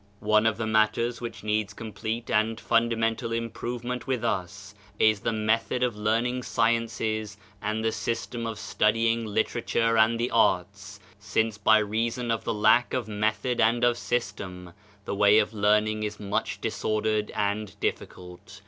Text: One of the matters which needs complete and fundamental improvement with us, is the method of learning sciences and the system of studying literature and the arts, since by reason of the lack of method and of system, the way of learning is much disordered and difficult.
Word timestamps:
One 0.19 0.47
of 0.47 0.57
the 0.57 0.65
matters 0.65 1.21
which 1.21 1.43
needs 1.43 1.75
complete 1.75 2.31
and 2.31 2.59
fundamental 2.59 3.31
improvement 3.31 4.07
with 4.07 4.23
us, 4.23 4.73
is 4.97 5.19
the 5.19 5.31
method 5.31 5.83
of 5.83 5.95
learning 5.95 6.41
sciences 6.41 7.37
and 7.61 7.85
the 7.85 7.91
system 7.91 8.47
of 8.47 8.57
studying 8.57 9.27
literature 9.27 9.99
and 9.99 10.19
the 10.19 10.31
arts, 10.31 10.99
since 11.19 11.59
by 11.59 11.77
reason 11.77 12.31
of 12.31 12.45
the 12.45 12.53
lack 12.55 12.95
of 12.95 13.07
method 13.07 13.61
and 13.61 13.83
of 13.83 13.95
system, 13.95 14.73
the 15.05 15.13
way 15.13 15.37
of 15.37 15.53
learning 15.53 16.01
is 16.01 16.19
much 16.19 16.59
disordered 16.61 17.29
and 17.35 17.79
difficult. 17.79 18.59